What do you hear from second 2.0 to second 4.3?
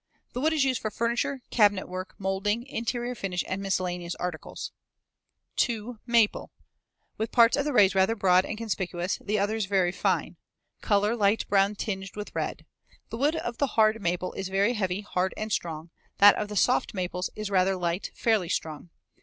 moulding, interior finish, and miscellaneous